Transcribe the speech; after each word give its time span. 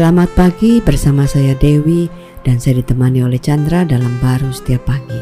Selamat 0.00 0.32
pagi 0.32 0.80
bersama 0.80 1.28
saya 1.28 1.52
Dewi 1.52 2.08
dan 2.40 2.56
saya 2.56 2.80
ditemani 2.80 3.20
oleh 3.20 3.36
Chandra 3.36 3.84
dalam 3.84 4.16
baru 4.16 4.48
setiap 4.48 4.88
pagi. 4.88 5.20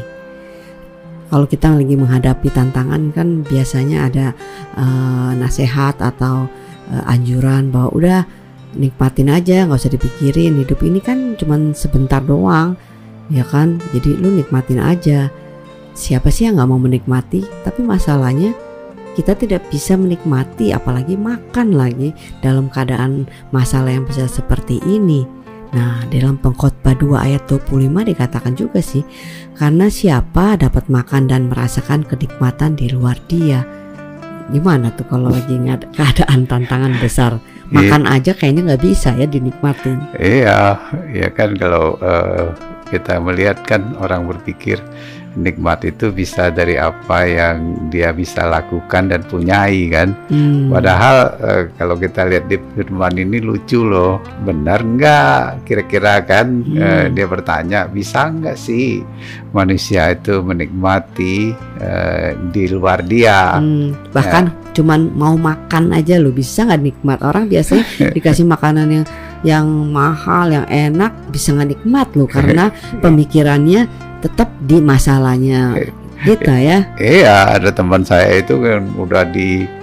Kalau 1.27 1.43
kita 1.51 1.75
lagi 1.75 1.99
menghadapi 1.99 2.47
tantangan 2.47 3.11
kan 3.11 3.43
biasanya 3.43 4.07
ada 4.07 4.31
uh, 4.79 5.35
nasihat 5.35 5.99
atau 5.99 6.47
uh, 6.95 7.03
anjuran 7.11 7.75
bahwa 7.75 7.91
udah 7.91 8.19
nikmatin 8.79 9.27
aja 9.27 9.67
nggak 9.67 9.83
usah 9.83 9.91
dipikirin. 9.91 10.63
Hidup 10.63 10.79
ini 10.87 11.03
kan 11.03 11.35
cuman 11.35 11.75
sebentar 11.75 12.23
doang 12.23 12.79
ya 13.27 13.43
kan? 13.43 13.83
Jadi 13.91 14.15
lu 14.15 14.31
nikmatin 14.31 14.79
aja. 14.79 15.27
Siapa 15.91 16.31
sih 16.31 16.47
yang 16.47 16.55
nggak 16.55 16.69
mau 16.71 16.79
menikmati? 16.79 17.43
Tapi 17.67 17.83
masalahnya 17.83 18.55
kita 19.19 19.35
tidak 19.35 19.67
bisa 19.67 19.99
menikmati 19.99 20.71
apalagi 20.71 21.19
makan 21.19 21.75
lagi 21.75 22.15
dalam 22.39 22.71
keadaan 22.71 23.27
masalah 23.51 23.91
yang 23.91 24.07
besar 24.07 24.31
seperti 24.31 24.79
ini. 24.87 25.27
Nah, 25.75 26.07
dalam 26.07 26.39
pengkhotbah 26.39 26.95
2 26.95 27.19
ayat 27.19 27.43
25 27.51 27.91
dikatakan 28.15 28.55
juga 28.55 28.79
sih, 28.79 29.03
karena 29.59 29.91
siapa 29.91 30.55
dapat 30.55 30.87
makan 30.87 31.27
dan 31.27 31.51
merasakan 31.51 32.07
kenikmatan 32.07 32.79
di 32.79 32.89
luar 32.95 33.19
dia. 33.27 33.67
Gimana 34.55 34.89
tuh 34.95 35.05
kalau 35.11 35.29
lagi 35.29 35.59
keadaan 35.99 36.47
tantangan 36.47 36.95
besar? 37.03 37.43
Makan 37.69 38.07
iya. 38.07 38.17
aja 38.17 38.31
kayaknya 38.33 38.73
nggak 38.73 38.81
bisa 38.87 39.13
ya 39.19 39.27
dinikmatin. 39.27 39.99
Iya, 40.15 40.79
ya 41.11 41.27
kan 41.29 41.53
kalau 41.59 41.99
uh, 42.01 42.49
kita 42.89 43.21
melihat 43.21 43.61
kan 43.67 43.93
orang 44.01 44.25
berpikir 44.25 44.81
nikmat 45.37 45.85
itu 45.85 46.09
bisa 46.09 46.49
dari 46.49 46.79
apa 46.79 47.25
yang 47.27 47.89
dia 47.93 48.09
bisa 48.09 48.49
lakukan 48.49 49.13
dan 49.13 49.21
punyai 49.27 49.89
kan. 49.91 50.15
Hmm. 50.31 50.73
Padahal 50.73 51.15
uh, 51.37 51.63
kalau 51.77 51.95
kita 51.99 52.25
lihat 52.25 52.49
di 52.49 52.57
firman 52.73 53.13
ini 53.19 53.37
lucu 53.43 53.85
loh, 53.85 54.17
benar 54.41 54.81
nggak? 54.81 55.67
Kira-kira 55.69 56.25
kan 56.25 56.65
hmm. 56.65 56.79
uh, 56.79 57.05
dia 57.13 57.25
bertanya 57.29 57.79
bisa 57.85 58.29
nggak 58.33 58.57
sih 58.57 59.05
manusia 59.53 60.13
itu 60.13 60.41
menikmati 60.41 61.53
uh, 61.81 62.33
di 62.49 62.65
luar 62.71 63.05
dia? 63.05 63.61
Hmm. 63.61 63.93
Bahkan 64.09 64.43
uh, 64.49 64.73
cuman 64.73 65.13
mau 65.13 65.35
makan 65.37 65.93
aja 65.93 66.17
lo 66.17 66.33
bisa 66.33 66.65
nggak 66.65 66.81
nikmat? 66.81 67.19
Orang 67.21 67.45
biasanya 67.45 67.85
dikasih 68.15 68.49
makanan 68.49 68.87
yang 68.89 69.05
yang 69.39 69.67
mahal, 69.95 70.51
yang 70.51 70.67
enak 70.67 71.15
bisa 71.31 71.55
nggak 71.55 71.77
nikmat 71.77 72.07
loh 72.17 72.27
karena 72.35 72.73
pemikirannya 72.99 74.08
tetap 74.19 74.49
di 74.63 74.83
masalahnya 74.83 75.75
kita 76.23 76.55
ya. 76.59 76.79
Iya, 76.99 77.55
ada 77.59 77.71
teman 77.71 78.03
saya 78.03 78.43
itu 78.43 78.59
kan 78.59 78.83
udah 78.99 79.23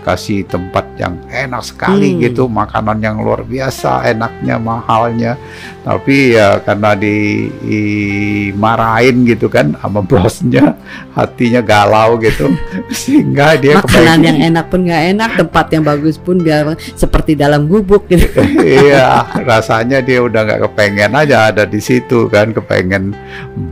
dikasih 0.07 0.47
tempat 0.47 0.87
yang 1.03 1.19
enak 1.27 1.67
sekali 1.67 2.15
hmm. 2.15 2.31
gitu, 2.31 2.47
makanan 2.47 3.03
yang 3.03 3.19
luar 3.19 3.43
biasa, 3.43 4.07
enaknya, 4.07 4.55
mahalnya. 4.55 5.35
Tapi 5.83 6.39
ya 6.39 6.63
karena 6.63 6.95
dimarahin 6.99 9.27
gitu 9.27 9.51
kan 9.51 9.75
sama 9.83 10.07
bosnya, 10.07 10.79
hatinya 11.19 11.59
galau 11.59 12.23
gitu, 12.23 12.55
sehingga 12.95 13.59
dia 13.59 13.83
makanan 13.83 14.23
yang 14.23 14.39
enak 14.55 14.71
pun 14.71 14.87
nggak 14.87 15.03
enak, 15.15 15.31
tempat 15.43 15.67
yang 15.75 15.83
bagus 15.83 16.15
pun 16.19 16.39
biar 16.39 16.79
seperti 16.79 17.35
dalam 17.35 17.67
gubuk 17.67 18.07
gitu. 18.07 18.47
iya, 18.63 19.27
rasanya 19.51 19.99
dia 20.03 20.23
udah 20.23 20.43
nggak 20.47 20.71
kepengen 20.71 21.19
aja 21.19 21.51
ada 21.51 21.67
di 21.67 21.83
situ 21.83 22.31
kan, 22.31 22.55
kepengen 22.55 23.11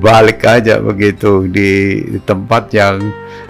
balik 0.02 0.42
aja 0.42 0.82
begitu 0.82 1.46
di 1.46 2.02
tempat 2.26 2.54
tempat 2.54 2.70
yang 2.70 2.96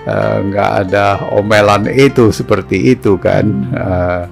eh, 0.08 0.36
nggak 0.48 0.70
uh, 0.70 0.80
ada 0.80 1.05
omelan 1.36 1.84
itu 1.92 2.32
seperti 2.32 2.73
itu 2.77 3.19
kan 3.20 3.44
uh, 3.75 4.22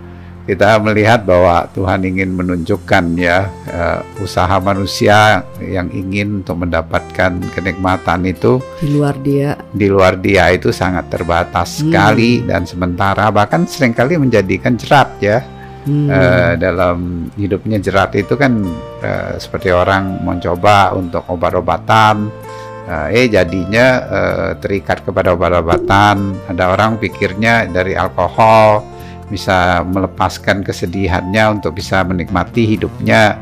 kita 0.43 0.83
melihat 0.83 1.23
bahwa 1.23 1.71
Tuhan 1.71 2.03
ingin 2.03 2.35
menunjukkan 2.35 3.15
ya 3.15 3.47
uh, 3.71 4.03
usaha 4.19 4.59
manusia 4.59 5.47
yang 5.62 5.87
ingin 5.95 6.43
untuk 6.43 6.67
mendapatkan 6.67 7.39
kenikmatan 7.55 8.27
itu 8.27 8.59
di 8.83 8.91
luar 8.91 9.15
dia 9.23 9.55
di 9.70 9.87
luar 9.87 10.19
dia 10.19 10.51
itu 10.51 10.75
sangat 10.75 11.07
terbatas 11.14 11.79
hmm. 11.79 11.81
sekali 11.86 12.42
dan 12.42 12.67
sementara 12.67 13.31
bahkan 13.31 13.63
sering 13.70 13.95
kali 13.95 14.19
menjadikan 14.19 14.75
jerat 14.75 15.14
ya 15.23 15.39
hmm. 15.86 16.11
uh, 16.11 16.52
dalam 16.58 17.31
hidupnya 17.39 17.79
jerat 17.79 18.11
itu 18.19 18.35
kan 18.35 18.67
uh, 18.98 19.39
seperti 19.39 19.70
orang 19.70 20.27
mencoba 20.27 20.91
untuk 20.98 21.23
obat-obatan 21.31 22.42
eh 22.89 23.31
jadinya 23.31 23.87
uh, 24.07 24.51
terikat 24.59 25.07
kepada 25.07 25.35
obat-obatan. 25.37 26.35
Ada 26.51 26.75
orang 26.75 26.98
pikirnya 26.98 27.70
dari 27.70 27.95
alkohol 27.95 28.83
bisa 29.31 29.81
melepaskan 29.87 30.61
kesedihannya 30.61 31.61
untuk 31.61 31.79
bisa 31.79 32.05
menikmati 32.05 32.69
hidupnya, 32.69 33.39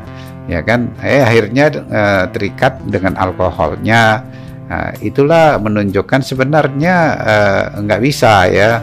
ya 0.47 0.63
kan? 0.63 0.93
Eh 1.03 1.19
akhirnya 1.19 1.73
uh, 1.89 2.23
terikat 2.31 2.79
dengan 2.87 3.17
alkoholnya. 3.19 4.23
Nah, 4.71 4.95
itulah 5.03 5.59
menunjukkan 5.59 6.23
sebenarnya 6.23 6.95
uh, 7.19 7.63
nggak 7.83 8.01
bisa 8.07 8.47
ya 8.47 8.79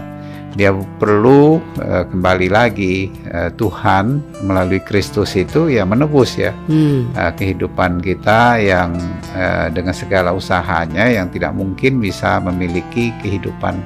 dia 0.57 0.73
perlu 0.73 1.61
uh, 1.81 2.05
kembali 2.09 2.49
lagi 2.49 3.13
uh, 3.35 3.53
Tuhan 3.53 4.25
melalui 4.49 4.81
Kristus 4.81 5.37
itu 5.37 5.69
ya 5.69 5.85
menebus 5.85 6.41
ya 6.41 6.57
hmm. 6.73 7.13
uh, 7.13 7.33
kehidupan 7.37 8.01
kita 8.01 8.57
yang 8.57 8.97
uh, 9.37 9.69
dengan 9.69 9.93
segala 9.93 10.33
usahanya 10.33 11.05
yang 11.05 11.29
tidak 11.29 11.53
mungkin 11.53 12.01
bisa 12.01 12.41
memiliki 12.41 13.13
kehidupan 13.21 13.77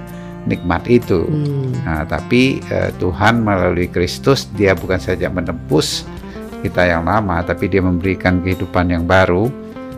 nikmat 0.46 0.86
itu. 0.90 1.26
Hmm. 1.26 1.70
Nah, 1.82 2.02
tapi 2.06 2.62
uh, 2.70 2.94
Tuhan 3.02 3.42
melalui 3.42 3.90
Kristus 3.90 4.46
dia 4.54 4.78
bukan 4.78 5.02
saja 5.02 5.26
menebus 5.30 6.06
kita 6.62 6.86
yang 6.86 7.02
lama 7.10 7.42
tapi 7.42 7.66
dia 7.66 7.82
memberikan 7.82 8.38
kehidupan 8.38 8.94
yang 8.94 9.02
baru 9.02 9.50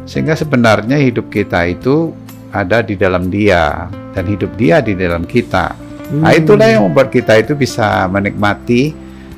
sehingga 0.09 0.33
sebenarnya 0.33 0.97
hidup 0.97 1.29
kita 1.29 1.69
itu 1.69 2.17
ada 2.57 2.81
di 2.81 2.97
dalam 2.97 3.29
dia 3.29 3.85
dan 4.17 4.25
hidup 4.25 4.49
dia 4.57 4.81
di 4.81 4.97
dalam 4.97 5.29
kita 5.29 5.84
Hmm. 6.11 6.23
Nah 6.25 6.33
itulah 6.37 6.69
yang 6.69 6.85
membuat 6.89 7.09
kita 7.09 7.41
itu 7.41 7.57
bisa 7.57 8.05
menikmati 8.13 8.93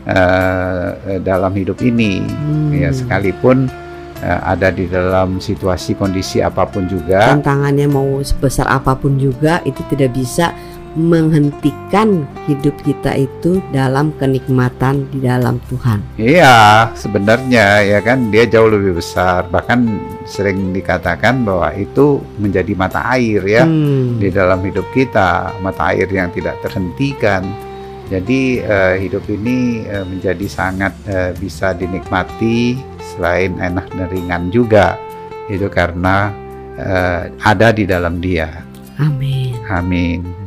uh, 0.06 1.18
dalam 1.22 1.54
hidup 1.54 1.78
ini, 1.82 2.22
hmm. 2.22 2.70
ya 2.74 2.90
sekalipun 2.90 3.70
uh, 4.22 4.40
ada 4.42 4.74
di 4.74 4.90
dalam 4.90 5.38
situasi 5.38 5.94
kondisi 5.94 6.42
apa 6.42 6.66
pun 6.66 6.90
juga. 6.90 7.36
Tantangannya 7.38 7.86
mau 7.86 8.18
sebesar 8.22 8.66
apa 8.66 8.98
pun 8.98 9.14
juga 9.14 9.62
itu 9.62 9.78
tidak 9.94 10.14
bisa 10.16 10.50
menghentikan 10.96 12.24
hidup 12.48 12.72
kita 12.82 13.14
itu 13.14 13.60
dalam 13.70 14.10
kenikmatan 14.16 15.04
di 15.12 15.22
dalam 15.22 15.60
Tuhan. 15.68 16.00
Iya, 16.16 16.90
sebenarnya 16.96 17.84
ya 17.84 18.00
kan 18.00 18.32
dia 18.32 18.48
jauh 18.48 18.72
lebih 18.72 18.96
besar. 18.98 19.44
Bahkan 19.52 19.80
sering 20.24 20.72
dikatakan 20.72 21.44
bahwa 21.44 21.70
itu 21.76 22.18
menjadi 22.40 22.72
mata 22.74 23.04
air 23.14 23.44
ya 23.44 23.62
hmm. 23.68 24.18
di 24.18 24.32
dalam 24.32 24.64
hidup 24.64 24.88
kita, 24.96 25.54
mata 25.60 25.92
air 25.92 26.08
yang 26.08 26.32
tidak 26.32 26.56
terhentikan. 26.64 27.44
Jadi 28.06 28.62
uh, 28.62 28.94
hidup 28.96 29.26
ini 29.26 29.82
uh, 29.90 30.06
menjadi 30.06 30.46
sangat 30.46 30.94
uh, 31.10 31.34
bisa 31.36 31.74
dinikmati 31.74 32.78
selain 33.02 33.58
enak 33.58 33.90
dan 33.92 34.06
ringan 34.08 34.48
juga. 34.54 34.94
Itu 35.50 35.66
karena 35.66 36.30
uh, 36.78 37.26
ada 37.42 37.74
di 37.74 37.82
dalam 37.82 38.22
Dia. 38.22 38.62
Amin. 39.02 39.58
Amin. 39.66 40.45